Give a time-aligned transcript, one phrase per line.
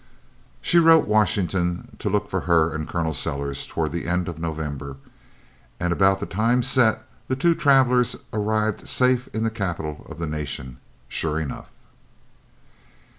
[0.63, 3.13] She wrote Washington to look for her and Col.
[3.13, 4.95] Sellers toward the end of November;
[5.79, 10.17] and at about the time set the two travelers arrived safe in the capital of
[10.17, 11.69] the nation, sure enough.